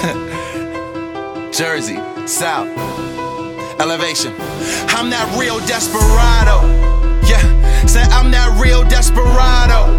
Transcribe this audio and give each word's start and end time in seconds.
Jersey, 1.52 2.00
South, 2.26 2.72
elevation. 3.78 4.32
I'm 4.96 5.12
that 5.12 5.28
real 5.36 5.60
desperado. 5.68 6.64
Yeah, 7.28 7.44
say 7.84 8.00
I'm 8.08 8.30
that 8.32 8.56
real 8.56 8.80
desperado. 8.88 9.92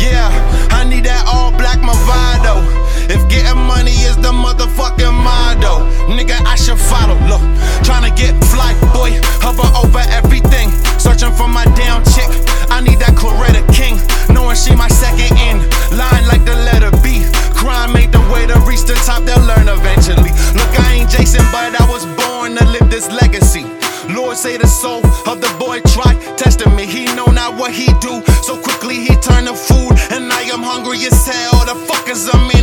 Yeah, 0.00 0.32
I 0.72 0.88
need 0.88 1.04
that 1.04 1.28
all 1.28 1.52
black 1.52 1.84
Movado. 1.84 2.64
If 3.12 3.20
getting 3.28 3.60
money 3.60 3.92
is 4.08 4.16
the 4.16 4.32
motherfucking 4.32 5.12
motto, 5.12 5.84
nigga, 6.08 6.40
I 6.48 6.56
should 6.56 6.80
follow. 6.80 7.12
Look, 7.28 7.44
trying 7.84 8.08
to 8.08 8.14
get 8.16 8.32
fly, 8.48 8.72
boy, 8.96 9.12
hover 9.44 9.68
over 9.76 10.00
everything. 10.08 10.70
Searching 10.96 11.32
for 11.36 11.48
my 11.48 11.68
what 27.58 27.72
he 27.72 27.86
do. 28.00 28.22
So 28.42 28.56
quickly 28.56 28.96
he 28.96 29.14
turn 29.16 29.44
to 29.46 29.54
food. 29.54 29.92
And 30.10 30.32
I 30.32 30.42
am 30.54 30.62
hungry 30.62 30.98
as 31.06 31.26
hell. 31.26 31.64
The 31.64 31.74
fuck 31.86 32.08
is 32.08 32.28
I 32.28 32.53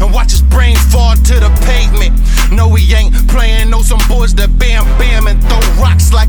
And 0.00 0.12
watch 0.12 0.30
his 0.30 0.42
brain 0.42 0.76
fall 0.76 1.14
to 1.14 1.34
the 1.40 1.50
pavement. 1.66 2.14
No, 2.52 2.74
he 2.74 2.94
ain't 2.94 3.14
playing 3.28 3.70
no 3.70 3.82
some 3.82 4.00
boys 4.08 4.34
that 4.36 4.56
bam 4.58 4.84
bam 4.98 5.26
and 5.26 5.42
throw 5.42 5.60
rocks 5.82 6.12
like 6.12 6.27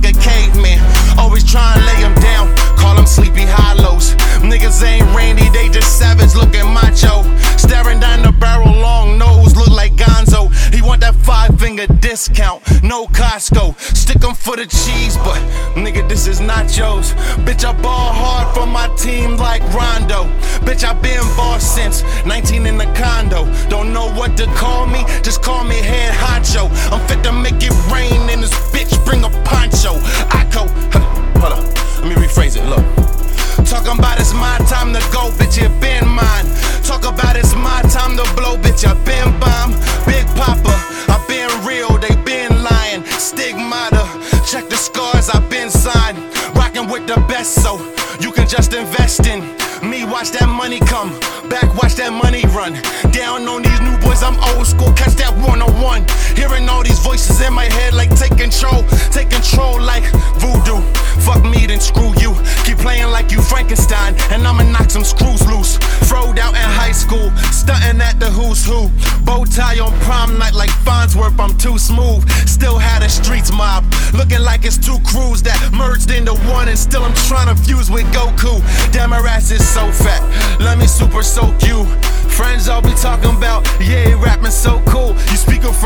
discount, 12.20 12.62
no 12.84 13.06
Costco. 13.08 13.80
Stick 13.96 14.22
him 14.22 14.36
for 14.36 14.58
the 14.58 14.66
cheese, 14.66 15.16
but 15.24 15.40
nigga, 15.80 16.08
this 16.10 16.28
is 16.28 16.42
nachos. 16.42 17.14
Bitch, 17.46 17.64
I 17.64 17.72
ball 17.82 18.12
hard 18.12 18.54
for 18.54 18.68
my 18.68 18.94
team 18.98 19.38
like 19.38 19.62
Rondo. 19.74 20.28
Bitch, 20.68 20.84
I 20.84 20.92
been 21.00 21.24
boss 21.38 21.64
since 21.64 22.04
19 22.26 22.66
in 22.66 22.78
the 22.78 22.92
condo. 23.00 23.48
Don't 23.70 23.94
know 23.94 24.12
what 24.20 24.36
to 24.36 24.48
call 24.48 24.86
me, 24.86 25.02
just 25.24 25.42
call 25.42 25.64
me 25.64 25.76
head 25.76 26.14
honcho. 26.14 26.68
I'm 26.92 27.00
fit 27.08 27.24
to 27.24 27.32
make 27.32 27.64
it 27.64 27.72
rain 27.88 28.30
in 28.30 28.42
this 28.42 28.54
bitch, 28.74 28.94
bring 29.06 29.24
a 29.24 29.30
poncho. 29.48 29.96
I 30.36 30.44
go, 30.52 30.68
huh, 30.92 31.00
hold 31.40 31.54
up, 31.54 32.04
let 32.04 32.08
me 32.10 32.16
rephrase 32.16 32.58
it, 32.58 32.66
look. 32.68 32.84
Talking 33.66 34.00
about 34.00 34.20
it's 34.20 34.34
my 34.34 34.58
time 34.68 34.94
to 34.94 35.00
go, 35.12 35.32
bitch, 35.40 35.62
it 35.62 35.72
been 35.80 36.08
mine. 36.08 36.48
Talk 36.84 37.06
about 37.06 37.36
it's 37.36 37.56
my 37.56 37.82
time 37.92 38.18
to 38.18 38.24
blow, 38.36 38.58
bitch, 38.58 38.84
I 38.84 38.94
been 39.06 39.29
check 44.50 44.68
the 44.68 44.76
scars, 44.76 45.30
I've 45.30 45.48
been 45.48 45.70
signed. 45.70 46.18
Rocking 46.56 46.90
with 46.90 47.06
the 47.06 47.18
best, 47.28 47.62
so 47.62 47.78
you 48.20 48.32
can 48.32 48.48
just 48.48 48.74
invest 48.74 49.28
in 49.28 49.42
me. 49.88 50.06
Watch 50.06 50.32
that 50.32 50.50
money 50.50 50.80
come 50.80 51.10
back, 51.50 51.70
watch 51.76 51.96
that 52.02 52.12
money 52.12 52.42
run. 52.58 52.74
Down 53.12 53.48
on 53.48 53.62
these 53.62 53.80
new 53.82 53.96
boys, 54.00 54.24
I'm 54.24 54.38
old 54.56 54.66
school, 54.66 54.92
catch 54.94 55.14
that 55.22 55.34
one 55.38 55.62
on 55.62 55.70
one. 55.82 56.06
Hearing 56.36 56.68
all 56.68 56.82
these 56.82 56.99
voices 57.10 57.42
in 57.42 57.52
my 57.52 57.66
head, 57.66 57.96
like 57.96 58.12
take 58.16 58.38
control, 58.38 58.84
take 59.10 59.32
control 59.32 59.82
like 59.82 60.06
voodoo. 60.38 60.80
Fuck 61.26 61.44
me, 61.44 61.66
then 61.66 61.80
screw 61.80 62.14
you. 62.22 62.32
Keep 62.66 62.78
playing 62.86 63.10
like 63.10 63.32
you 63.32 63.42
Frankenstein, 63.42 64.14
and 64.30 64.46
I'ma 64.48 64.64
knock 64.74 64.92
some 64.92 65.04
screws 65.04 65.42
loose. 65.48 65.78
Throwed 66.08 66.38
out 66.38 66.54
in 66.54 66.70
high 66.84 66.92
school, 66.92 67.32
stunting 67.52 68.00
at 68.00 68.20
the 68.20 68.30
who's 68.30 68.64
who. 68.64 68.90
Bow 69.26 69.44
tie 69.44 69.80
on 69.80 69.92
prom 70.06 70.38
night 70.38 70.54
like 70.54 70.70
Farnsworth, 70.86 71.40
I'm 71.40 71.58
too 71.58 71.80
smooth. 71.80 72.22
Still 72.48 72.78
had 72.78 73.02
a 73.02 73.10
streets 73.10 73.52
mob, 73.52 73.84
looking 74.14 74.44
like 74.50 74.64
it's 74.64 74.78
two 74.78 75.00
crews 75.10 75.42
that 75.42 75.58
merged 75.74 76.12
into 76.12 76.36
one, 76.54 76.68
and 76.70 76.78
still 76.78 77.04
I'm 77.04 77.18
trying 77.28 77.50
to 77.50 77.58
fuse 77.64 77.90
with 77.90 78.06
Goku. 78.14 78.62
Damn, 78.92 79.12
her 79.18 79.26
ass 79.26 79.50
is 79.50 79.68
so 79.68 79.92
fat. 79.92 80.22
Let 80.60 80.78
me 80.78 80.86
super 80.86 81.24
soak 81.24 81.58
you. 81.64 81.88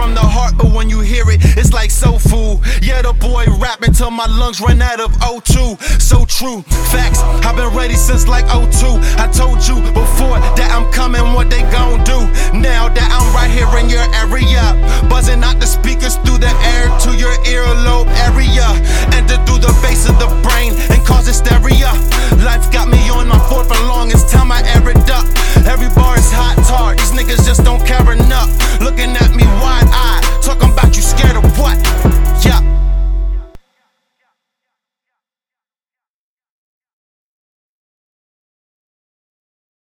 from 0.04 0.16
the 0.16 0.28
heart, 0.36 0.52
but 0.58 0.68
when 0.76 0.90
you 0.90 1.00
hear 1.00 1.24
it, 1.32 1.40
it's 1.56 1.72
like 1.72 1.90
so 1.90 2.20
fool. 2.20 2.60
Yeah, 2.82 3.02
the 3.02 3.14
boy 3.14 3.48
rapping 3.56 3.94
till 3.94 4.12
my 4.12 4.28
lungs 4.28 4.60
run 4.60 4.82
out 4.82 5.00
of 5.00 5.16
O2. 5.24 5.80
So 6.02 6.26
true, 6.28 6.60
facts. 6.92 7.24
I've 7.48 7.56
been 7.56 7.72
ready 7.72 7.96
since 7.96 8.28
like 8.28 8.44
02. 8.52 9.00
I 9.16 9.32
told 9.32 9.64
you 9.64 9.80
before 9.96 10.44
that 10.60 10.76
I'm 10.76 10.92
coming, 10.92 11.24
what 11.32 11.48
they 11.50 11.64
gon' 11.72 12.04
do. 12.04 12.20
Now 12.52 12.92
that 12.92 13.10
I'm 13.16 13.28
right 13.32 13.48
here 13.48 13.72
in 13.80 13.88
your 13.88 14.04
area, 14.20 14.76
buzzing 15.08 15.40
out 15.40 15.64
the 15.64 15.70
speakers 15.72 16.20
through 16.28 16.44
the 16.44 16.52
air 16.76 16.92
to 17.08 17.16
your 17.16 17.32
earlobe 17.48 18.12
area, 18.28 18.68
enter 19.16 19.40
through 19.48 19.64
the 19.64 19.72
base 19.80 20.04
of 20.04 20.20
the 20.20 20.28
brain 20.44 20.76
and 20.92 21.00
cause 21.08 21.32
hysteria. 21.32 21.96
Life 22.44 22.68
got 22.76 22.92
me 22.92 23.00
on 23.08 23.32
my 23.32 23.40
fourth 23.48 23.72
for 23.72 23.80
longest 23.88 24.28
time 24.28 24.52
I 24.52 24.60
ever 24.76 24.92
duck. 25.08 25.24
Every 25.64 25.88
bar 25.96 26.20
is 26.20 26.28
hot 26.28 26.60
tar, 26.68 26.92
these 26.92 27.16
niggas 27.16 27.48
just 27.48 27.64
don't 27.64 27.80
care 27.88 28.04
enough. 28.12 28.52
Looking 28.84 29.16
at 29.16 29.33